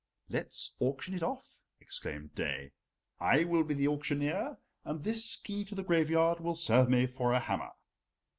[0.29, 2.71] "Let's auction it off," exclaimed Daae.
[3.19, 7.33] "I will be the auctioneer, and this key to the graveyard will serve me for
[7.33, 7.69] a hammer."